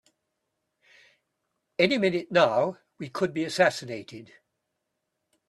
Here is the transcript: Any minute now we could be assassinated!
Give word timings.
Any 1.77 1.99
minute 1.99 2.31
now 2.31 2.79
we 2.97 3.09
could 3.11 3.35
be 3.35 3.43
assassinated! 3.43 4.33